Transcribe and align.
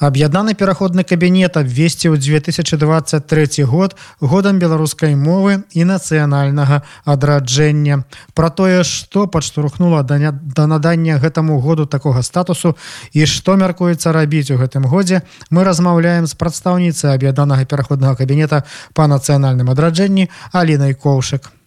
Аб'яднаны 0.00 0.54
пераходны 0.56 1.04
кабінет 1.04 1.60
абвесціў 1.60 2.16
2023 2.16 3.64
год 3.68 3.96
годам 4.20 4.56
беларускай 4.56 5.12
мовы 5.12 5.68
і 5.76 5.84
нацыянальнага 5.84 6.80
адраджэння. 7.04 8.08
Пра 8.32 8.48
тое, 8.48 8.80
што 8.80 9.28
падштурхнула 9.28 10.00
да, 10.02 10.32
да 10.32 10.66
надання 10.66 11.20
гэтаму 11.20 11.60
году 11.60 11.84
такога 11.84 12.24
статусу 12.24 12.80
і 13.12 13.28
што 13.28 13.60
мяркуецца 13.60 14.16
рабіць 14.16 14.48
у 14.50 14.56
гэтым 14.56 14.88
годзе, 14.88 15.20
мы 15.52 15.68
размаўляем 15.68 16.24
з 16.24 16.32
прадстаўніцай 16.32 17.12
аб'яднанага 17.12 17.68
пераходнага 17.68 18.16
кабінета 18.24 18.64
па 18.96 19.04
нацыянальным 19.04 19.68
адраджэнні 19.68 20.32
Алінай 20.56 20.96
Коўшык. 20.96 21.59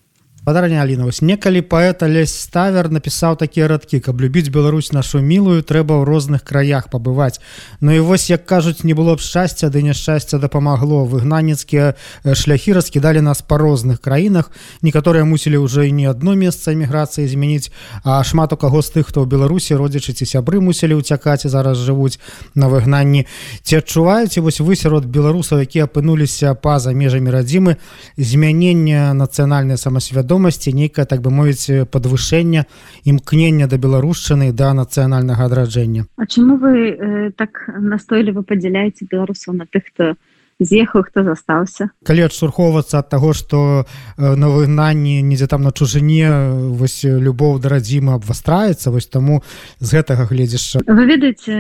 Падарня 0.44 0.82
Аліна 0.84 1.06
вось 1.08 1.22
некалі 1.24 1.62
паэта 1.64 2.04
лесь 2.12 2.34
ставер 2.36 2.90
напісаў 2.92 3.38
такія 3.40 3.70
радкі 3.72 4.02
каб 4.04 4.20
любіць 4.20 4.52
Беларусь 4.52 4.92
нашу 4.92 5.22
мілую 5.24 5.64
трэба 5.64 5.96
ў 5.96 6.04
розных 6.04 6.44
краях 6.44 6.92
пабываць 6.92 7.40
Ну 7.80 7.96
і 7.96 8.04
вось 8.04 8.28
як 8.28 8.44
кажуць 8.44 8.84
не 8.84 8.92
было 8.92 9.16
б 9.16 9.24
шчасця 9.24 9.72
ды 9.72 9.80
няшчасця 9.80 10.44
дапамагло. 10.44 11.08
Выгнанецкія 11.08 11.96
шляхі 12.36 12.76
раскідалі 12.76 13.24
нас 13.24 13.40
па 13.40 13.56
розных 13.56 14.04
краінах. 14.04 14.52
Некаторыя 14.84 15.24
мусілі 15.24 15.64
ўжо 15.64 15.88
і 15.88 15.96
не 15.96 16.12
адно 16.12 16.36
месца 16.36 16.76
эміграцыі 16.76 17.24
змяніць 17.24 17.72
а 18.04 18.20
шмат 18.28 18.52
у 18.52 18.60
каго 18.60 18.84
з 18.84 19.00
тых 19.00 19.16
хто 19.16 19.24
ў 19.24 19.32
беларусі 19.32 19.80
родзічы 19.80 20.12
ці 20.12 20.28
сябры 20.28 20.60
мусілі 20.60 21.00
ўцякаць 21.00 21.48
і 21.48 21.56
зараз 21.56 21.80
жывуць 21.80 22.20
на 22.52 22.68
выгнанні. 22.68 23.32
Ці 23.64 23.80
адчуваеце 23.80 24.44
вось 24.44 24.60
вы 24.60 24.76
сярод 24.76 25.08
беларусаў 25.08 25.64
якія 25.64 25.88
апынуліся 25.88 26.52
па-за 26.52 26.92
межамі 26.92 27.32
радзімы 27.32 27.80
змянення 28.20 29.16
нацыянальнай 29.16 29.80
самасвядомасці 29.80 30.33
свядомасці 30.34 30.74
нейкае 30.74 31.06
так 31.06 31.22
бы 31.22 31.30
мовіць 31.30 31.86
подвышэння 31.94 32.66
імкнення 33.06 33.68
да 33.70 33.78
беларушчыны 33.78 34.52
да 34.52 34.74
нацыянальнага 34.74 35.46
адраджэння. 35.46 36.06
А 36.18 36.26
чаму 36.26 36.58
вы 36.58 36.90
э, 36.90 37.32
так 37.38 37.70
настойліва 37.70 38.42
падзяляеце 38.42 39.06
беларусаў 39.06 39.54
на 39.54 39.66
тых 39.70 39.94
хто 39.94 40.18
з'ехаў 40.58 41.06
хто 41.06 41.24
застаўся? 41.24 41.94
Калі 42.02 42.26
адшурхоўвацца 42.26 43.06
ад 43.06 43.14
таго 43.14 43.34
што 43.38 43.86
э, 43.86 44.36
на 44.36 44.50
выгнанні 44.50 45.22
недзе 45.22 45.46
там 45.46 45.62
на 45.62 45.70
чужыне 45.70 46.74
вось 46.74 47.06
любоў 47.06 47.62
да 47.62 47.70
радзімы 47.78 48.18
абвастраецца 48.18 48.90
вось 48.90 49.06
таму 49.06 49.46
з 49.78 49.88
гэтага 49.94 50.26
гледзяшча 50.26 50.82
вы 50.82 51.06
ведаеце 51.06 51.54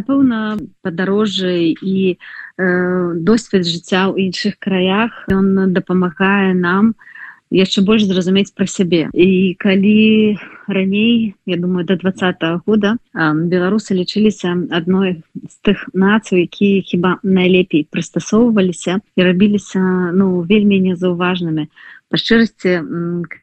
напэўна 0.00 0.56
падарожжы 0.80 1.76
і 1.76 2.16
э, 2.16 3.12
досвед 3.20 3.68
жыцця 3.68 4.08
ў 4.08 4.32
іншых 4.32 4.56
краях. 4.56 5.12
Ён 5.28 5.76
дапамагае 5.76 6.56
нам 6.56 6.96
у 6.96 7.13
яшчэ 7.50 7.82
больш 7.82 8.04
зразумець 8.08 8.52
пра 8.54 8.66
сябе. 8.66 9.08
І 9.12 9.54
калі 9.58 10.36
раней 10.68 11.34
я 11.46 11.56
думаю 11.56 11.84
до 11.84 11.96
два 11.96 12.10
-го 12.10 12.60
года 12.66 12.96
беларусы 13.14 13.94
лічыліся 13.94 14.68
адной 14.70 15.22
з 15.48 15.54
тых 15.62 15.88
нацый 15.92 16.42
якія 16.48 16.82
хіба 16.82 17.18
найлепей 17.22 17.86
прыстасоўваліся 17.90 19.00
і 19.16 19.20
рабіліся 19.22 19.80
ну 20.12 20.40
вельмі 20.40 20.80
незаўважнымі. 20.80 21.68
Па 22.10 22.16
шчырасці 22.16 22.80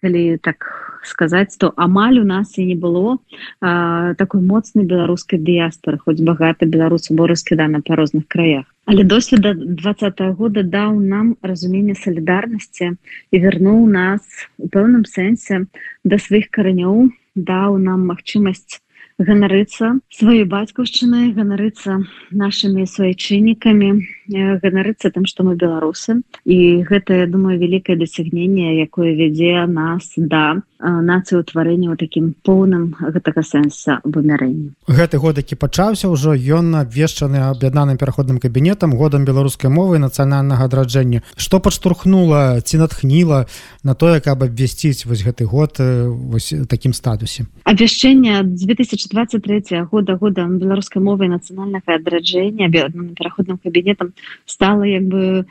калі 0.01 0.37
так 0.37 0.90
сказаць 1.03 1.57
то 1.57 1.73
амаль 1.75 2.19
у 2.19 2.25
нас 2.25 2.57
і 2.57 2.65
не 2.65 2.75
было 2.75 3.17
а, 3.61 4.13
такой 4.15 4.41
моцнай 4.41 4.85
беларускай 4.85 5.39
дыяспоры 5.39 5.97
хоць 5.97 6.21
багата 6.21 6.65
беларусаў 6.65 7.17
бо 7.17 7.27
раскідана 7.27 7.81
па 7.81 7.95
розных 7.95 8.27
краях. 8.27 8.65
Але 8.85 9.03
досведа 9.03 9.53
два 9.53 9.93
-го 9.93 10.33
года 10.33 10.63
даў 10.63 10.99
нам 10.99 11.35
разуменне 11.41 11.95
салідарнасці 11.95 12.93
і 13.31 13.37
вярнуў 13.39 13.87
нас 13.87 14.21
у 14.57 14.67
пэўным 14.67 15.05
сэнсе 15.05 15.65
да 16.03 16.17
сваіх 16.17 16.49
каранёў 16.49 17.11
даў 17.35 17.77
нам 17.77 18.07
магчымасць 18.11 18.81
ганарыцца 19.19 19.99
сваёй 20.09 20.45
бацькаўшчынай 20.49 21.31
ганарыцца 21.37 22.01
нашымі 22.43 22.85
суайчыннікамі 22.93 23.89
ганарыцца 24.31 25.11
тым 25.11 25.27
што 25.27 25.43
мы 25.43 25.55
беларусы. 25.55 26.23
І 26.45 26.83
гэта 26.87 27.23
я 27.23 27.27
думаю 27.27 27.59
вялікае 27.59 27.99
дасягненне 27.99 28.81
якое 28.81 29.13
вядзе 29.15 29.67
нас 29.67 30.13
да 30.15 30.63
нацыі 30.81 31.45
ўтварэння 31.45 31.93
ў 31.93 31.95
такім 31.95 32.33
поўным 32.41 32.97
гэтага 32.97 33.45
сэнса 33.45 34.01
вымярэння. 34.01 34.73
Гэты 34.89 35.21
год 35.21 35.37
які 35.37 35.55
пачаўся 35.55 36.09
ўжо 36.09 36.33
ён 36.33 36.73
абвешчаны 36.81 37.53
аб'яднаным 37.53 38.01
пераходным 38.01 38.41
кабінетам 38.41 38.97
годам 38.97 39.25
беларускай 39.25 39.69
мовы 39.69 40.01
нацыянальнага 40.01 40.65
адраджэння. 40.65 41.21
Што 41.37 41.61
падштурхнула 41.61 42.61
ці 42.65 42.81
натхніла 42.81 43.45
на 43.85 43.93
тое 43.93 44.19
каб 44.25 44.41
абвясціць 44.41 45.05
вось 45.05 45.21
гэты 45.21 45.45
год 45.45 45.77
вось 45.77 46.53
такім 46.65 46.97
статусе? 46.97 47.45
Абвяшчэнне 47.63 48.41
2023 48.41 49.85
года 49.85 50.17
года 50.17 50.49
беларускай 50.49 51.01
мовы 51.01 51.29
нацыянальнага 51.29 52.01
адраджэння 52.01 52.65
аб'яднаным 52.65 53.13
пераходным 53.13 53.61
кабінетам 53.61 54.17
стала 54.45 54.83
як 54.83 55.03
бы 55.03 55.21
у 55.41 55.45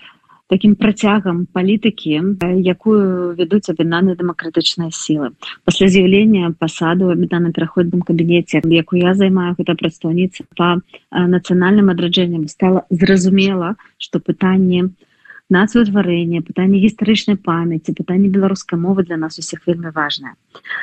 таким 0.50 0.75
працягам 0.75 1.47
палітыкі 1.54 2.19
якую 2.66 3.32
вядуць 3.38 3.70
аб'яднаныя 3.70 4.19
дэмакратычныя 4.19 4.91
сілы. 4.91 5.31
Пасля 5.64 5.86
з'яўлення 5.86 6.50
пасаду 6.58 7.14
аб'яднаным 7.14 7.54
пераходным 7.54 8.03
кабінеце 8.03 8.60
якую 8.66 8.98
я 9.00 9.14
займаю 9.14 9.54
гэта 9.54 9.78
прадстаўніца 9.78 10.44
по 10.58 10.82
нацыянальным 11.14 11.94
адраджэнням 11.94 12.50
стала 12.50 12.82
зразумела 12.91 13.76
что 13.97 14.19
пытанне 14.19 14.91
нацыўтварэння 15.54 16.42
пытанне 16.42 16.82
гістарычнай 16.82 17.38
памяці 17.38 17.94
пытанне 17.94 18.26
беларускай 18.26 18.78
мовы 18.78 19.06
для 19.06 19.19
нас 19.22 19.38
усіх 19.38 19.62
вельмі 19.70 19.94
важная 19.94 20.34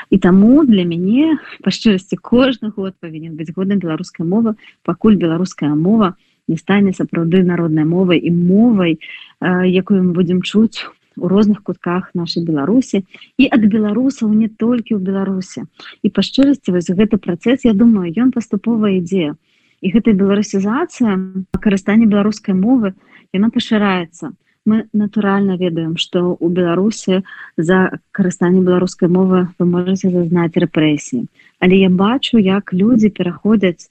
і 0.10 0.18
таму 0.24 0.64
для 0.64 0.88
мяне 0.88 1.40
па 1.64 1.76
шчырасці 1.76 2.16
кожны 2.32 2.72
год 2.72 2.96
павінен 3.04 3.36
быць 3.36 3.52
годам 3.52 3.84
беларускай 3.84 4.24
мовы 4.24 4.56
пакуль 4.88 5.20
беларуская 5.20 5.76
мова 5.76 6.16
не 6.48 6.58
стане 6.58 6.94
сапраўды 6.94 7.44
народнай 7.44 7.86
мовай 7.86 8.20
і 8.20 8.32
мовай 8.32 9.00
якую 9.42 10.04
мы 10.04 10.12
будзем 10.14 10.42
чуць 10.42 10.88
у 11.18 11.28
розных 11.28 11.64
кутках 11.64 12.12
нашай 12.14 12.46
беларусі 12.46 13.04
і 13.38 13.50
ад 13.52 13.66
беларусаў 13.66 14.32
не 14.34 14.48
толькі 14.48 14.98
ў 14.98 15.02
беларусе 15.02 15.66
і 16.04 16.14
па 16.14 16.22
шчырасці 16.22 16.74
вось 16.78 16.90
гэты 16.90 17.18
працэс 17.18 17.66
я 17.66 17.74
думаю 17.74 18.14
ён 18.14 18.32
паступова 18.32 18.94
ідзе. 18.94 19.34
І 19.78 19.94
гэтая 19.94 20.18
беларусізацыя 20.18 21.22
карыстанне 21.62 22.10
беларускай 22.10 22.58
мовы 22.58 22.94
яна 23.34 23.50
пашыраецца. 23.54 24.34
Мы 24.66 24.90
натуральна 24.92 25.56
ведаем 25.56 25.98
што 26.02 26.34
у 26.34 26.50
беларусе 26.50 27.22
за 27.58 28.02
карыстанне 28.12 28.62
беларускай 28.62 29.10
мовы 29.10 29.48
вы 29.60 29.66
можете 29.66 30.10
зазнаць 30.10 30.58
рэпрэсіі 30.58 31.28
але 31.60 31.78
я 31.78 31.90
бачу 31.90 32.38
як 32.38 32.74
людзі 32.74 33.10
пераходзяць 33.10 33.90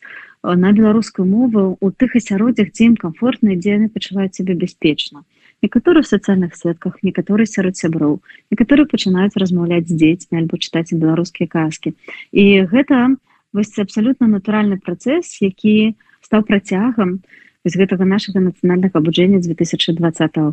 на 0.54 0.72
беларускую 0.72 1.26
мову 1.26 1.76
у 1.80 1.90
тых 1.90 2.14
асяроддзях 2.14 2.70
дзе 2.70 2.92
ім 2.92 2.96
комфортна 2.96 3.56
дзе 3.58 3.74
яны 3.80 3.88
пачуваюць 3.90 4.36
себе 4.38 4.54
бяспечна. 4.54 5.24
Некаторы 5.62 6.02
в 6.02 6.06
сацыяльных 6.06 6.54
сетках 6.54 7.02
некаторы 7.02 7.46
сярод 7.46 7.76
сяброў. 7.76 8.20
Некаторы 8.52 8.86
пачынаюць 8.86 9.34
размаўляць 9.34 9.88
з 9.88 9.96
дзецьмі 9.96 10.44
альбо 10.44 10.60
чытаць 10.60 10.92
беларускія 10.92 11.48
казкі. 11.48 11.96
І 12.30 12.68
гэта 12.68 13.16
вось 13.52 13.72
абсалютна 13.78 14.28
натуральны 14.28 14.78
працэс 14.78 15.40
які 15.40 15.96
стаў 16.22 16.44
працягам 16.44 17.24
гэтага 17.66 18.06
нашага 18.06 18.38
нацыянальнага 18.38 19.02
абуджэння 19.02 19.42
2020 19.42 19.98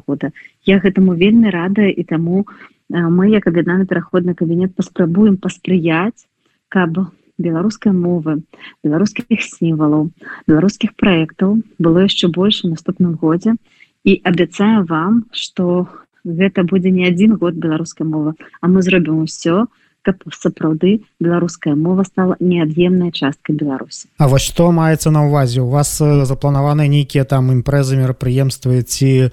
года. 0.07 0.31
Я 0.65 0.81
гэтаму 0.81 1.13
вельмі 1.13 1.53
рада 1.53 1.85
і 1.85 2.03
таму 2.03 2.47
мы 2.89 3.29
як 3.29 3.45
аб'яднаны 3.45 3.85
пераходны 3.85 4.33
кабінет 4.33 4.73
паспрабуем 4.73 5.37
паспрыяць 5.37 6.25
каб 6.73 6.97
у 6.97 7.05
беларускай 7.45 7.91
мовы 7.91 8.39
беларускіх 8.83 9.27
сімвалаў 9.43 10.09
беларускіх 10.47 10.95
праектаў 10.95 11.59
было 11.77 12.07
яшчэ 12.07 12.31
больш 12.39 12.63
у 12.63 12.71
наступным 12.71 13.19
годзе 13.19 13.55
і 14.03 14.19
абяцаю 14.23 14.87
вам 14.87 15.23
что 15.31 15.87
гэта 16.23 16.63
будзе 16.63 16.91
не 16.91 17.07
адзін 17.11 17.35
год 17.39 17.59
беларускай 17.59 18.07
мовы 18.07 18.35
а 18.61 18.71
мы 18.71 18.81
зробім 18.81 19.23
усё 19.27 19.67
каб 20.03 20.19
сапраўды 20.35 21.07
беларуская 21.19 21.75
мова 21.75 22.03
стала 22.03 22.35
неад'емная 22.39 23.11
частка 23.11 23.55
беларусі 23.55 24.11
А 24.19 24.27
вось 24.27 24.43
што 24.43 24.71
маецца 24.75 25.11
на 25.15 25.23
ўвазе 25.27 25.63
у 25.63 25.69
вас 25.71 25.95
запланаваны 25.99 26.87
нейкія 26.91 27.23
там 27.23 27.51
імпрэзы 27.55 27.99
мерапрыемствы 27.99 28.83
ці 28.83 29.31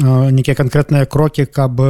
нейкія 0.00 0.54
канкрэтныя 0.56 1.06
крокі 1.08 1.46
каб 1.48 1.80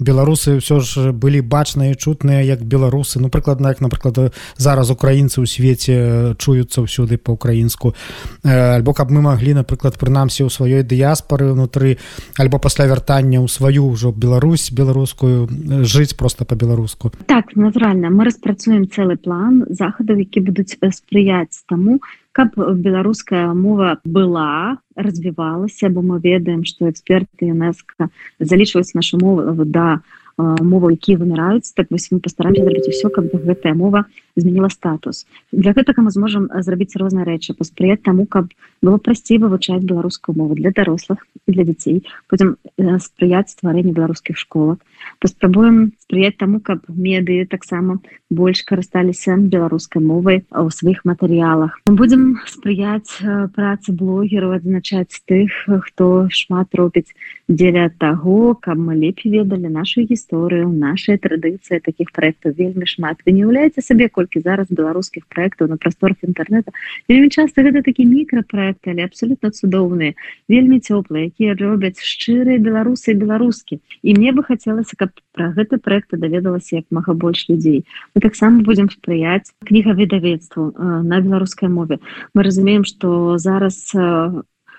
беларусы 0.00 0.60
ўсё 0.60 0.80
ж 0.80 1.12
былі 1.12 1.40
бачныя 1.40 1.96
чутныя 1.96 2.44
як 2.44 2.60
беларусы 2.64 3.20
ну 3.20 3.28
прыкладна 3.28 3.72
як 3.72 3.80
напрыклад 3.80 4.32
зараз 4.56 4.90
украінцы 4.92 5.40
ў 5.40 5.46
свеце 5.48 5.94
чуюцца 6.40 6.84
ўсюды 6.84 7.16
по-украінску 7.16 7.96
альбо 8.44 8.92
каб 8.92 9.12
мы 9.12 9.20
маглі 9.24 9.60
напрыклад 9.60 9.96
прынамсі 9.96 10.44
ў 10.44 10.52
сваёй 10.52 10.82
дыяспары 10.84 11.52
ўнутры 11.52 11.96
альбо 12.36 12.60
пасля 12.60 12.88
вяртання 12.88 13.40
ў 13.40 13.48
сваю 13.48 13.92
ўжо 13.92 14.12
Беларусь 14.12 14.72
беларускую 14.72 15.48
жыць 15.84 16.16
просто 16.16 16.44
по-беларуску 16.44 17.12
так 17.26 17.56
натуральна. 17.56 18.10
Мы 18.10 18.24
распрацуем 18.24 18.88
цэлы 18.88 19.16
план 19.16 19.64
захадаў 19.68 20.20
які 20.20 20.40
будуць 20.44 20.76
спрыяць 20.76 21.64
таму 21.68 22.00
каб 22.32 22.54
беларуская 22.56 23.52
мова 23.54 23.98
была 24.04 24.78
развівалася 24.94 25.90
бо 25.90 26.02
мы 26.02 26.20
ведаем 26.22 26.64
што 26.64 26.88
эксперты 26.90 27.50
ЮНЕСКО 27.50 28.10
залічваюць 28.38 28.94
нашу 28.94 29.18
мову 29.18 29.64
да 29.64 30.00
моваў 30.38 30.94
якія 30.94 31.18
выміраюць 31.18 31.74
так 31.76 31.90
вось 31.90 32.08
мы 32.12 32.20
пастараемся 32.20 32.64
зрабіць 32.64 32.88
усё 32.88 33.10
каб 33.10 33.28
гэтая 33.34 33.74
мова 33.74 34.06
змяніла 34.36 34.70
статус. 34.70 35.26
Для 35.52 35.72
гэтага 35.72 36.02
мы 36.02 36.10
зможам 36.10 36.48
зрабіць 36.50 36.96
розныя 36.96 37.26
рэчы 37.26 37.54
паспрыяць 37.54 38.02
таму 38.04 38.26
каб 38.26 38.50
было 38.82 38.96
прасцей 38.96 39.38
вывучаць 39.38 39.84
беларускую 39.84 40.36
мову 40.36 40.54
для 40.54 40.70
дарослых 40.70 41.26
і 41.46 41.52
для 41.52 41.64
дзяцей. 41.64 42.04
Будзем 42.30 42.56
спрыяць 42.98 43.52
стварэнню 43.52 43.92
беларускіх 43.92 44.38
школах 44.38 44.78
паспрабуем 45.20 45.92
спрыяць 46.04 46.36
таму 46.40 46.60
каб 46.60 46.84
медыі 46.88 47.46
таксама 47.50 47.98
больш 48.30 48.62
карысталіся 48.68 49.36
беларускай 49.36 50.02
мовай 50.02 50.44
у 50.50 50.70
сваіх 50.70 51.04
матэрыялах. 51.04 51.80
Мы 51.88 51.94
будзем 51.96 52.40
спрыяць 52.46 53.20
працы 53.56 53.92
блогераў 53.92 54.56
адзначаць 54.58 55.20
тых 55.28 55.52
хто 55.86 56.28
шмат 56.30 56.74
робіць 56.74 57.12
дзеля 57.48 57.90
таго 57.98 58.54
каб 58.54 58.78
мы 58.78 58.96
лепей 58.96 59.40
ведалі 59.40 59.68
нашу 59.68 60.06
гісторыю 60.06 60.70
нашай 60.70 61.18
традыцыі. 61.18 61.80
Таких 61.80 62.12
проектаў 62.12 62.56
вельмі 62.56 62.86
шмат. 62.86 63.20
Вы 63.26 63.36
не 63.36 63.44
уяўляеце 63.44 63.82
сабе 63.82 64.08
колькі 64.20 64.44
зараз 64.44 64.68
беларускіх 64.68 65.24
проектаў 65.32 65.72
на 65.72 65.80
прасторах 65.80 66.20
інтэрнета 66.20 66.76
вельмі 67.08 67.32
часто 67.32 67.64
гэта 67.64 67.80
такі 67.88 68.04
мікрапроекты 68.12 68.92
але 68.92 69.08
абсолютно 69.08 69.48
цудоўныя 69.48 70.12
вельмі 70.52 70.84
цёплыя 70.84 71.32
якія 71.32 71.56
робяць 71.56 71.96
шчырыя 72.04 72.60
беларусы 72.60 73.16
беларускі 73.16 73.80
і 74.04 74.10
мне 74.20 74.36
бы 74.36 74.44
хацелася 74.44 75.00
каб 75.00 75.16
пра 75.32 75.50
гэты 75.56 75.78
проект 75.78 76.12
даведалася 76.12 76.76
як 76.82 76.86
мага 76.90 77.14
больш 77.14 77.46
людзей. 77.48 77.86
Мы 78.14 78.20
таксама 78.20 78.62
будзем 78.66 78.90
спрыяць 78.90 79.52
кніга 79.64 79.94
выдавецтву 79.94 80.72
на 80.76 81.20
беларускай 81.20 81.68
мове. 81.68 82.00
Мы 82.34 82.42
разумеем 82.42 82.84
что 82.84 83.38
зараз 83.38 83.94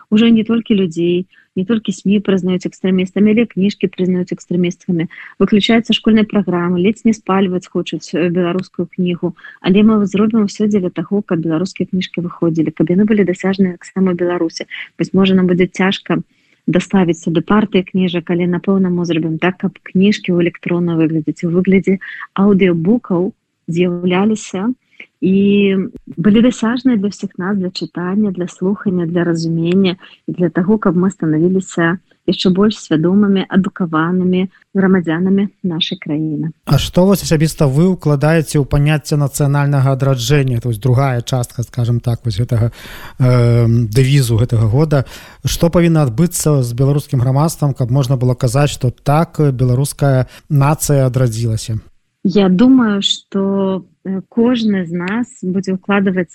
уже 0.10 0.30
не 0.32 0.44
толькі 0.44 0.76
людзей 0.76 1.28
не 1.56 1.66
толькі 1.68 1.92
сМ 1.96 2.24
прызнаюць 2.26 2.68
экстрэмістамі 2.70 3.34
але 3.36 3.46
кніжкі 3.52 3.90
прызнаюць 3.92 4.32
экстрэмісткамі 4.36 5.08
выключаюцца 5.44 5.96
школьнай 5.98 6.26
праграмы 6.34 6.80
ледзь 6.80 7.04
не 7.08 7.14
спальваць 7.18 7.68
хочуць 7.68 8.16
беларускую 8.16 8.88
кнігу 8.88 9.34
але 9.60 9.84
мы 9.88 10.00
зробім 10.08 10.48
все 10.48 10.68
дзеля 10.72 10.90
таго 10.90 11.22
каб 11.22 11.44
беларускія 11.44 11.92
кніжкі 11.92 12.24
выходзілі 12.28 12.72
каб 12.72 12.94
яны 12.96 13.08
былі 13.10 13.28
дасяжныя 13.28 13.76
таксама 13.76 14.16
беларусі 14.16 14.70
быць 14.96 15.12
можа 15.12 15.36
нам 15.36 15.52
будзе 15.52 15.68
цяжка 15.68 16.22
даставіць 16.68 17.20
сюды 17.20 17.44
партыі 17.44 17.84
кніжак 17.84 18.32
але 18.32 18.48
напэўна 18.48 18.94
мы 18.94 19.04
зробім 19.10 19.36
так 19.44 19.60
каб 19.66 19.76
кніжкі 19.92 20.32
ў 20.32 20.48
электронна 20.48 20.96
выглядзець 20.96 21.44
у 21.50 21.52
выглядзе 21.58 22.00
аўдыобукаў 22.40 23.34
з'яўляліся 23.68 24.72
у 24.72 24.76
і 25.22 25.78
былі 26.18 26.42
дасяжныя 26.42 26.98
для 26.98 27.14
ўсіх 27.14 27.38
нас 27.38 27.54
для 27.58 27.70
чытання 27.70 28.34
для 28.34 28.50
слухання 28.50 29.06
для 29.06 29.24
разумення 29.24 29.96
і 30.28 30.32
для 30.34 30.50
таго 30.50 30.82
каб 30.82 30.98
мы 30.98 31.14
станавіліся 31.14 32.02
яшчэ 32.26 32.50
больш 32.50 32.78
свядомымі 32.82 33.46
адукаванымі 33.46 34.50
грамадзянамі 34.74 35.50
нашай 35.62 35.98
краіны. 36.02 36.54
А 36.66 36.78
што 36.82 37.06
вас 37.06 37.22
асабіста 37.22 37.70
вы 37.70 37.86
укладаеце 37.94 38.58
ў 38.58 38.66
паняцце 38.66 39.18
нацыянальнага 39.18 39.94
адраджэння? 39.94 40.62
То 40.62 40.74
есть 40.74 40.82
другая 40.82 41.22
частка 41.22 41.62
скажем 41.64 42.00
так 42.00 42.26
вось 42.26 42.42
гэтага 42.42 42.72
э, 42.72 43.68
дэвізу 43.68 44.42
гэтага 44.42 44.66
года. 44.70 45.06
Што 45.46 45.70
павінна 45.70 46.06
адбыцца 46.10 46.66
з 46.66 46.74
беларускім 46.74 47.22
грамадствам 47.22 47.74
каб 47.78 47.94
можна 47.94 48.18
было 48.18 48.34
казаць 48.34 48.74
што 48.74 48.90
так 48.90 49.38
беларуская 49.38 50.26
нацыя 50.50 51.06
адрадзілася 51.06 51.82
Я 52.24 52.50
думаю 52.50 53.02
что 53.02 53.86
кожны 54.30 54.86
з 54.86 54.94
нас 54.94 55.28
будзе 55.42 55.74
укладываць 55.74 56.34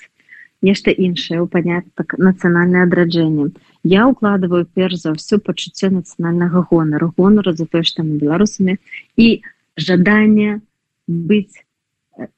нешта 0.62 0.90
іншае 0.90 1.38
ў 1.42 1.46
панятак 1.46 2.16
нацыянальнае 2.18 2.82
адраджэнне 2.88 3.52
я 3.84 4.06
укладываю 4.08 4.66
перш 4.66 5.02
за 5.02 5.14
ўсё 5.14 5.38
пачуццё 5.38 5.90
нацыянальнага 5.94 6.66
гонару 6.70 7.12
гонару 7.16 7.54
за 7.54 7.66
тое 7.66 7.82
што 7.82 8.02
мы 8.02 8.18
беларусамі 8.18 8.78
і 9.16 9.42
жаданне 9.76 10.60
быць 11.06 11.54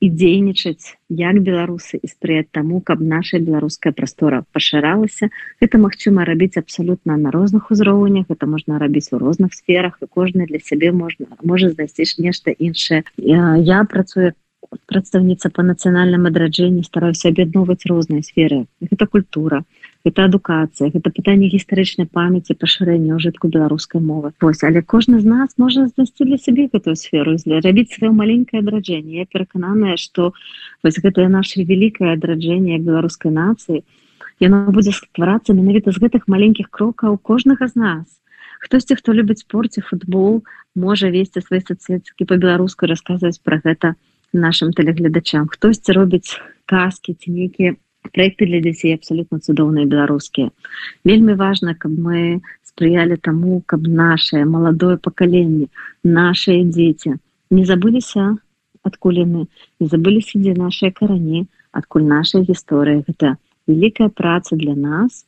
і 0.01 0.07
дзейнічаць 0.11 0.99
як 1.09 1.39
беларусы 1.43 1.99
і 2.03 2.09
спрыяць 2.11 2.51
таму 2.51 2.81
каб 2.81 3.01
наша 3.01 3.39
беларуская 3.39 3.93
прастора 3.93 4.43
пашыралася. 4.53 5.31
Гэта 5.63 5.79
магчыма 5.79 6.27
рабіць 6.29 6.59
абсалютна 6.59 7.17
на 7.17 7.31
розных 7.31 7.71
узроўнях 7.71 8.27
это 8.29 8.47
можна 8.47 8.79
рабіць 8.79 9.09
у 9.13 9.19
розных 9.19 9.55
сферах 9.55 9.99
і 10.03 10.07
кожны 10.07 10.47
для 10.51 10.59
сябе 10.59 10.93
можна 10.93 11.27
можа 11.43 11.71
знайсці 11.71 12.23
нешта 12.23 12.51
іншае. 12.51 13.05
Я, 13.17 13.85
працую 13.85 14.33
прадстаўніца 14.91 15.51
па 15.55 15.63
нацыянальным 15.63 16.27
адраджэнні 16.31 16.83
стараюся 16.85 17.31
аб'ядноўваць 17.31 17.87
розныя 17.87 18.23
сферы. 18.27 18.67
Гэта 18.83 19.07
культура 19.07 19.63
гэта 20.07 20.27
адукацыя 20.31 20.91
гэта 20.95 21.11
пытанне 21.15 21.49
гістарычнай 21.53 22.07
памяці 22.07 22.55
пашырэння 22.55 23.19
ўжытку 23.19 23.51
беларускай 23.51 24.01
мовы. 24.01 24.33
Вось 24.41 24.63
але 24.63 24.83
кожны 24.83 25.21
з 25.21 25.27
нас 25.27 25.59
можа 25.59 25.87
знайсці 25.87 26.25
для 26.29 26.39
сябе 26.39 26.69
гэтую 26.73 26.95
сферу 26.97 27.35
рабіць 27.37 27.95
сваё 27.95 28.13
маленькае 28.13 28.63
адраджэнне. 28.63 29.23
Я 29.23 29.27
перакананая 29.27 29.97
што 29.97 30.33
вось 30.85 31.01
гэтае 31.03 31.29
наше 31.29 31.65
вялікае 31.65 32.15
адраджэнне 32.15 32.79
беларускай 32.79 33.33
нацыі. 33.33 33.83
Яно 34.41 34.71
будзе 34.71 34.95
стварацца 34.95 35.51
менавіта 35.53 35.91
з 35.91 35.99
гэтых 35.99 36.31
маленькіх 36.31 36.71
крокаў 36.71 37.19
кожнага 37.19 37.67
з 37.67 37.75
нас. 37.75 38.07
Хтосьці 38.63 38.95
хто 38.99 39.15
любіць 39.15 39.43
спорце 39.43 39.83
футбол 39.83 40.43
можа 40.75 41.11
весці 41.11 41.43
свае 41.43 41.63
сацыцкі 41.63 42.23
по-беларуску 42.23 42.87
расказваць 42.87 43.43
пра 43.43 43.59
гэта 43.65 43.95
нашим 44.33 44.73
тэлегледачам 44.73 45.51
хтосьці 45.51 45.95
робіць 45.99 46.39
казки 46.67 47.15
ці 47.19 47.35
нейкія 47.35 47.75
проекты 48.15 48.47
для 48.47 48.61
дзяцей 48.65 48.95
абсолютно 48.95 49.39
цудоўныя 49.39 49.87
беларускія 49.87 50.51
вельмі 51.05 51.35
важно 51.35 51.75
каб 51.75 51.95
мы 52.07 52.41
спрыялі 52.71 53.17
таму 53.29 53.63
каб 53.67 53.87
наше 54.01 54.45
маладое 54.45 54.97
пакаленне 54.97 55.69
наши 56.05 56.59
дзеці 56.65 57.17
не 57.51 57.65
забыліся 57.71 58.27
адкуль 58.85 59.21
яны 59.25 59.47
не 59.81 59.89
забыліся 59.95 60.39
дзе 60.43 60.55
наши 60.59 60.91
карані 61.01 61.47
адкуль 61.73 62.07
наша 62.13 62.45
гісторыя 62.51 63.05
гэта 63.09 63.37
великкая 63.67 64.09
праца 64.23 64.57
для 64.57 64.75
нас 64.75 65.25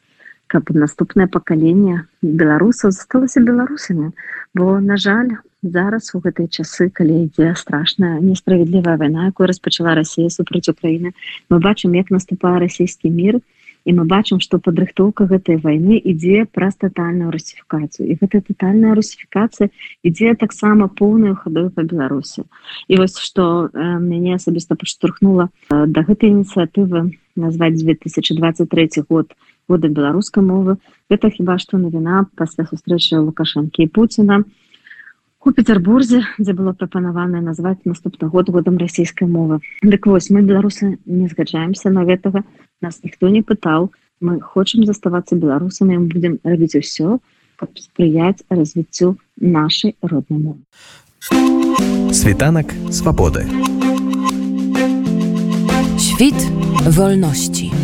каб 0.46 0.70
наступнае 0.82 1.28
пакаленне 1.36 2.00
беларусаў 2.22 2.94
засталася 2.96 3.44
беларусамі 3.52 4.10
бо 4.54 4.78
на 4.80 4.96
жаль 4.96 5.36
зараз 5.62 6.10
у 6.14 6.20
гэтыя 6.24 6.48
часы 6.48 6.88
калі 6.90 7.28
ідзе 7.28 7.54
страшная 7.56 8.18
несправядлівая 8.20 8.96
вайна 8.96 9.28
якую 9.28 9.46
распачала 9.46 9.94
Росія 9.94 10.30
супраць 10.30 10.68
Украіны 10.72 11.12
мы 11.50 11.60
бачым 11.60 11.94
як 11.94 12.10
наступае 12.10 12.58
расійскі 12.64 13.10
мір 13.10 13.40
і 13.84 13.92
мы 13.96 14.04
бачым 14.04 14.40
што 14.40 14.60
падрыхтоўка 14.60 15.26
гэтай 15.28 15.56
вайны 15.60 16.00
ідзе 16.00 16.44
праз 16.52 16.76
тотальную 16.76 17.32
русіфікацыю. 17.32 18.12
І 18.12 18.16
гэта 18.20 18.40
тотальная 18.44 18.92
русіфікацыя 18.92 19.72
ідзе 20.04 20.34
таксама 20.36 20.88
поўную 20.88 21.36
хадою 21.36 21.70
па 21.72 21.82
беларусі. 21.82 22.44
І 22.88 23.00
вось 23.00 23.16
што 23.16 23.72
э, 23.72 23.98
мяне 24.00 24.36
асабіста 24.36 24.76
падштурхнула 24.76 25.48
э, 25.48 25.86
да 25.88 26.04
гэтай 26.04 26.28
ініцыятывы 26.28 27.16
назваць 27.36 27.80
2023 27.80 29.08
год 29.08 29.32
года 29.68 29.88
беларускай 29.88 30.44
мовы. 30.44 30.76
Гэта 31.08 31.30
хіба 31.30 31.56
што 31.56 31.78
навіна 31.80 32.26
пасля 32.36 32.68
сустрэчы 32.68 33.16
лукашэнкі 33.16 33.86
і 33.86 33.88
Пуціна. 33.88 34.44
і 34.44 34.59
у 35.44 35.52
петербурзе 35.52 36.22
дзе 36.38 36.52
было 36.52 36.72
прапанавана 36.72 37.40
назваць 37.40 37.80
наступны 37.84 38.28
год 38.28 38.50
годам 38.50 38.76
расійскай 38.76 39.28
мовы. 39.28 39.60
Дык 39.82 40.06
вось 40.06 40.30
мы 40.30 40.42
беларусы 40.42 40.98
не 41.06 41.28
згаджаемся 41.28 41.90
на 41.90 42.04
гэтага 42.04 42.44
нас 42.80 43.00
ніхто 43.02 43.28
не 43.28 43.42
пытаў. 43.42 43.90
Мы 44.20 44.40
хочам 44.40 44.84
заставацца 44.84 45.36
беларусамі 45.36 45.98
будзем 46.12 46.38
рабіць 46.44 46.76
усё 46.76 47.18
каб 47.60 47.76
спрыяць 47.76 48.40
развіццю 48.48 49.16
нашай 49.36 49.96
роднай 50.00 50.40
мовы. 50.40 50.64
Світанак 52.12 52.72
свабоды. 52.88 53.44
Świt 56.00 56.40
wolności. 56.96 57.79